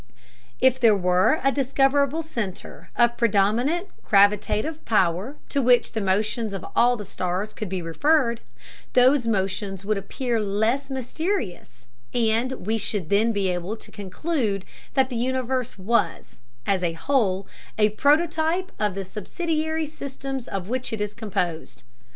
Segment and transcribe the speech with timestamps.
[0.59, 6.65] If there were a discoverable center of predominant gravitative power, to which the motions of
[6.75, 8.41] all the stars could be referred,
[8.93, 11.85] those motions would appear less mysterious,
[12.15, 17.45] and we should then be able to conclude that the universe was, as a whole,
[17.77, 21.83] a prototype of the subsidiary systems of which it is composed.